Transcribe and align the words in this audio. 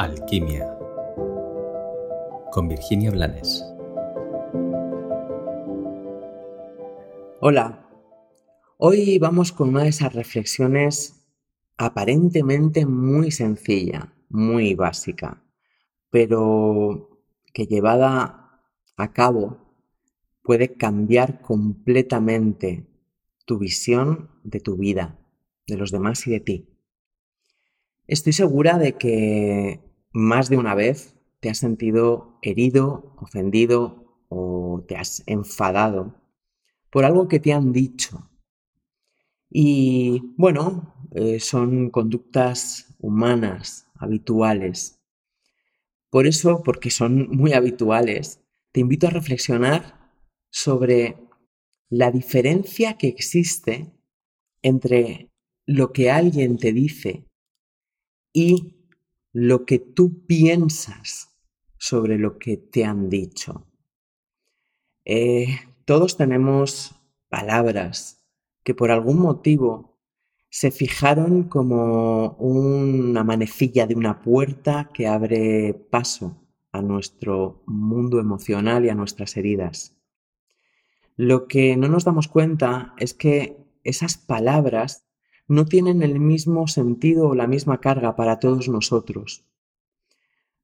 Alquimia 0.00 0.78
con 2.52 2.68
Virginia 2.68 3.10
Blanes. 3.10 3.62
Hola, 7.42 7.86
hoy 8.78 9.18
vamos 9.18 9.52
con 9.52 9.68
una 9.68 9.82
de 9.82 9.90
esas 9.90 10.14
reflexiones 10.14 11.26
aparentemente 11.76 12.86
muy 12.86 13.30
sencilla, 13.30 14.14
muy 14.30 14.74
básica, 14.74 15.44
pero 16.08 17.20
que 17.52 17.66
llevada 17.66 18.62
a 18.96 19.12
cabo 19.12 19.58
puede 20.42 20.78
cambiar 20.78 21.42
completamente 21.42 22.86
tu 23.44 23.58
visión 23.58 24.30
de 24.44 24.60
tu 24.60 24.78
vida, 24.78 25.18
de 25.66 25.76
los 25.76 25.90
demás 25.90 26.26
y 26.26 26.30
de 26.30 26.40
ti. 26.40 26.68
Estoy 28.06 28.32
segura 28.32 28.78
de 28.78 28.94
que 28.94 29.89
más 30.12 30.48
de 30.48 30.56
una 30.56 30.74
vez 30.74 31.16
te 31.40 31.50
has 31.50 31.58
sentido 31.58 32.38
herido, 32.42 33.14
ofendido 33.18 34.24
o 34.28 34.84
te 34.86 34.96
has 34.96 35.22
enfadado 35.26 36.14
por 36.90 37.04
algo 37.04 37.28
que 37.28 37.40
te 37.40 37.52
han 37.52 37.72
dicho. 37.72 38.30
Y 39.48 40.34
bueno, 40.36 40.94
eh, 41.14 41.40
son 41.40 41.90
conductas 41.90 42.94
humanas, 42.98 43.88
habituales. 43.96 45.00
Por 46.10 46.26
eso, 46.26 46.62
porque 46.62 46.90
son 46.90 47.28
muy 47.30 47.52
habituales, 47.52 48.40
te 48.72 48.80
invito 48.80 49.06
a 49.06 49.10
reflexionar 49.10 50.12
sobre 50.50 51.16
la 51.88 52.10
diferencia 52.10 52.96
que 52.96 53.08
existe 53.08 53.92
entre 54.62 55.30
lo 55.66 55.92
que 55.92 56.10
alguien 56.10 56.58
te 56.58 56.72
dice 56.72 57.26
y 58.32 58.79
lo 59.32 59.64
que 59.64 59.78
tú 59.78 60.26
piensas 60.26 61.36
sobre 61.78 62.18
lo 62.18 62.38
que 62.38 62.56
te 62.56 62.84
han 62.84 63.08
dicho. 63.08 63.66
Eh, 65.04 65.58
todos 65.84 66.16
tenemos 66.16 66.94
palabras 67.28 68.24
que 68.62 68.74
por 68.74 68.90
algún 68.90 69.18
motivo 69.18 69.98
se 70.50 70.70
fijaron 70.70 71.44
como 71.44 72.32
una 72.34 73.24
manecilla 73.24 73.86
de 73.86 73.94
una 73.94 74.20
puerta 74.20 74.90
que 74.92 75.06
abre 75.06 75.74
paso 75.74 76.36
a 76.72 76.82
nuestro 76.82 77.62
mundo 77.66 78.18
emocional 78.20 78.84
y 78.84 78.88
a 78.88 78.94
nuestras 78.94 79.36
heridas. 79.36 79.96
Lo 81.16 81.46
que 81.46 81.76
no 81.76 81.88
nos 81.88 82.04
damos 82.04 82.28
cuenta 82.28 82.94
es 82.98 83.14
que 83.14 83.56
esas 83.84 84.18
palabras 84.18 85.06
no 85.50 85.66
tienen 85.66 86.04
el 86.04 86.20
mismo 86.20 86.68
sentido 86.68 87.30
o 87.30 87.34
la 87.34 87.48
misma 87.48 87.80
carga 87.80 88.14
para 88.14 88.38
todos 88.38 88.68
nosotros. 88.68 89.42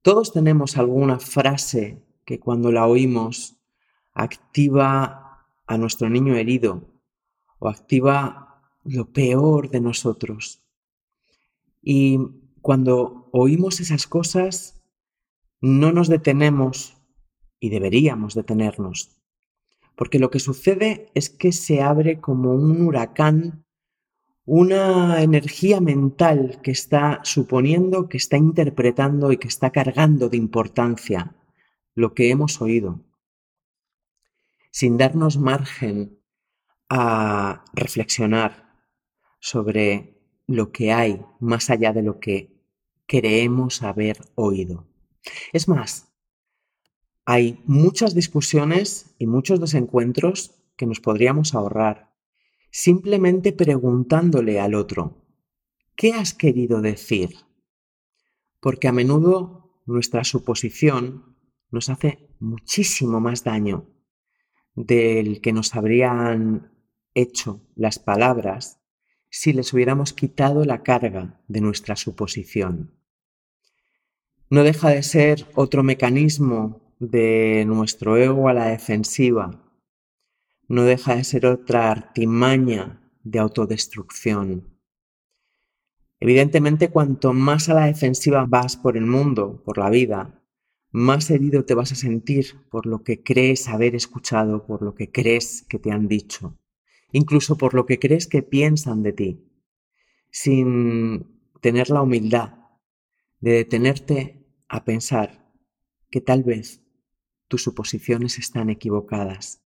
Todos 0.00 0.32
tenemos 0.32 0.78
alguna 0.78 1.18
frase 1.18 2.02
que 2.24 2.40
cuando 2.40 2.72
la 2.72 2.86
oímos 2.86 3.58
activa 4.14 5.44
a 5.66 5.76
nuestro 5.76 6.08
niño 6.08 6.34
herido 6.34 6.82
o 7.58 7.68
activa 7.68 8.62
lo 8.82 9.12
peor 9.12 9.68
de 9.68 9.82
nosotros. 9.82 10.62
Y 11.82 12.18
cuando 12.62 13.28
oímos 13.32 13.80
esas 13.80 14.06
cosas, 14.06 14.80
no 15.60 15.92
nos 15.92 16.08
detenemos 16.08 16.96
y 17.60 17.68
deberíamos 17.68 18.34
detenernos, 18.34 19.20
porque 19.94 20.18
lo 20.18 20.30
que 20.30 20.40
sucede 20.40 21.10
es 21.14 21.28
que 21.28 21.52
se 21.52 21.82
abre 21.82 22.18
como 22.18 22.54
un 22.54 22.80
huracán 22.80 23.66
una 24.52 25.22
energía 25.22 25.80
mental 25.80 26.58
que 26.60 26.72
está 26.72 27.20
suponiendo, 27.22 28.08
que 28.08 28.16
está 28.16 28.36
interpretando 28.36 29.30
y 29.30 29.36
que 29.36 29.46
está 29.46 29.70
cargando 29.70 30.28
de 30.28 30.38
importancia 30.38 31.36
lo 31.94 32.14
que 32.14 32.30
hemos 32.30 32.60
oído, 32.60 32.98
sin 34.72 34.96
darnos 34.96 35.38
margen 35.38 36.18
a 36.88 37.64
reflexionar 37.74 38.74
sobre 39.38 40.20
lo 40.48 40.72
que 40.72 40.90
hay 40.90 41.24
más 41.38 41.70
allá 41.70 41.92
de 41.92 42.02
lo 42.02 42.18
que 42.18 42.60
creemos 43.06 43.84
haber 43.84 44.18
oído. 44.34 44.88
Es 45.52 45.68
más, 45.68 46.12
hay 47.24 47.62
muchas 47.66 48.16
discusiones 48.16 49.14
y 49.16 49.28
muchos 49.28 49.60
desencuentros 49.60 50.60
que 50.76 50.86
nos 50.86 50.98
podríamos 50.98 51.54
ahorrar 51.54 52.09
simplemente 52.70 53.52
preguntándole 53.52 54.60
al 54.60 54.74
otro, 54.74 55.26
¿qué 55.96 56.12
has 56.12 56.34
querido 56.34 56.80
decir? 56.80 57.30
Porque 58.60 58.88
a 58.88 58.92
menudo 58.92 59.82
nuestra 59.86 60.24
suposición 60.24 61.36
nos 61.70 61.88
hace 61.88 62.28
muchísimo 62.38 63.20
más 63.20 63.44
daño 63.44 63.86
del 64.74 65.40
que 65.40 65.52
nos 65.52 65.74
habrían 65.74 66.72
hecho 67.14 67.60
las 67.74 67.98
palabras 67.98 68.80
si 69.28 69.52
les 69.52 69.72
hubiéramos 69.72 70.12
quitado 70.12 70.64
la 70.64 70.82
carga 70.82 71.40
de 71.48 71.60
nuestra 71.60 71.96
suposición. 71.96 72.94
No 74.48 74.64
deja 74.64 74.90
de 74.90 75.02
ser 75.02 75.46
otro 75.54 75.82
mecanismo 75.82 76.94
de 76.98 77.64
nuestro 77.66 78.16
ego 78.16 78.48
a 78.48 78.54
la 78.54 78.66
defensiva 78.66 79.69
no 80.70 80.84
deja 80.84 81.16
de 81.16 81.24
ser 81.24 81.46
otra 81.46 81.90
artimaña 81.90 83.02
de 83.24 83.40
autodestrucción. 83.40 84.78
Evidentemente, 86.20 86.90
cuanto 86.90 87.32
más 87.32 87.68
a 87.68 87.74
la 87.74 87.86
defensiva 87.86 88.46
vas 88.48 88.76
por 88.76 88.96
el 88.96 89.04
mundo, 89.04 89.64
por 89.64 89.78
la 89.78 89.90
vida, 89.90 90.44
más 90.92 91.28
herido 91.28 91.64
te 91.64 91.74
vas 91.74 91.90
a 91.90 91.96
sentir 91.96 92.68
por 92.70 92.86
lo 92.86 93.02
que 93.02 93.20
crees 93.20 93.66
haber 93.66 93.96
escuchado, 93.96 94.64
por 94.64 94.80
lo 94.82 94.94
que 94.94 95.10
crees 95.10 95.62
que 95.68 95.80
te 95.80 95.90
han 95.90 96.06
dicho, 96.06 96.56
incluso 97.10 97.58
por 97.58 97.74
lo 97.74 97.84
que 97.84 97.98
crees 97.98 98.28
que 98.28 98.44
piensan 98.44 99.02
de 99.02 99.12
ti, 99.12 99.44
sin 100.30 101.50
tener 101.60 101.90
la 101.90 102.02
humildad 102.02 102.54
de 103.40 103.54
detenerte 103.54 104.46
a 104.68 104.84
pensar 104.84 105.52
que 106.12 106.20
tal 106.20 106.44
vez 106.44 106.80
tus 107.48 107.64
suposiciones 107.64 108.38
están 108.38 108.70
equivocadas 108.70 109.64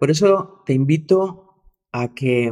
por 0.00 0.10
eso 0.10 0.62
te 0.64 0.72
invito 0.72 1.62
a 1.92 2.14
que 2.14 2.50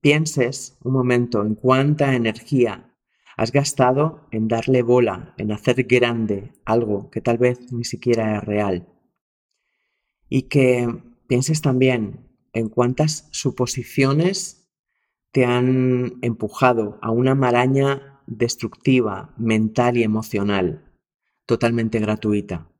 pienses 0.00 0.78
un 0.82 0.94
momento 0.94 1.42
en 1.42 1.54
cuánta 1.54 2.14
energía 2.14 2.96
has 3.36 3.52
gastado 3.52 4.26
en 4.30 4.48
darle 4.48 4.80
bola, 4.80 5.34
en 5.36 5.52
hacer 5.52 5.84
grande 5.84 6.54
algo 6.64 7.10
que 7.10 7.20
tal 7.20 7.36
vez 7.36 7.70
ni 7.70 7.84
siquiera 7.84 8.38
es 8.38 8.44
real. 8.44 8.88
Y 10.30 10.44
que 10.44 10.88
pienses 11.26 11.60
también 11.60 12.30
en 12.54 12.70
cuántas 12.70 13.28
suposiciones 13.30 14.70
te 15.32 15.44
han 15.44 16.14
empujado 16.22 16.98
a 17.02 17.10
una 17.10 17.34
maraña 17.34 18.22
destructiva, 18.26 19.34
mental 19.36 19.98
y 19.98 20.02
emocional, 20.02 20.94
totalmente 21.44 21.98
gratuita. 21.98 22.72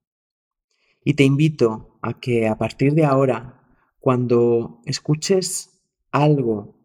Y 1.05 1.15
te 1.15 1.25
invito 1.25 1.96
a 2.07 2.21
que 2.21 2.47
a 2.47 2.57
partir 2.57 2.95
de 2.95 3.05
ahora, 3.05 3.61
cuando 3.99 4.81
escuches 4.85 5.83
algo 6.13 6.77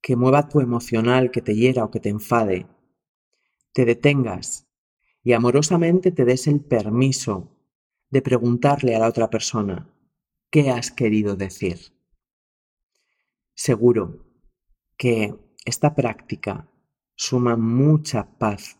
que 0.00 0.16
mueva 0.16 0.48
tu 0.48 0.60
emocional, 0.60 1.30
que 1.30 1.42
te 1.42 1.54
hiera 1.54 1.84
o 1.84 1.90
que 1.90 2.00
te 2.00 2.08
enfade, 2.08 2.66
te 3.72 3.84
detengas 3.84 4.68
y 5.22 5.32
amorosamente 5.32 6.10
te 6.12 6.24
des 6.24 6.46
el 6.46 6.60
permiso 6.60 7.56
de 8.10 8.22
preguntarle 8.22 8.94
a 8.94 9.00
la 9.00 9.08
otra 9.08 9.28
persona, 9.28 9.92
¿qué 10.50 10.70
has 10.70 10.90
querido 10.90 11.36
decir? 11.36 11.78
Seguro 13.54 14.24
que 14.96 15.34
esta 15.64 15.94
práctica 15.94 16.70
suma 17.14 17.56
mucha 17.56 18.38
paz, 18.38 18.78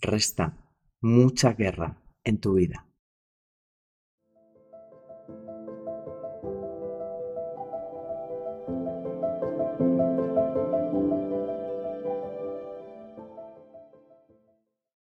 resta 0.00 0.58
mucha 1.00 1.54
guerra 1.54 2.02
en 2.24 2.38
tu 2.38 2.54
vida. 2.54 2.89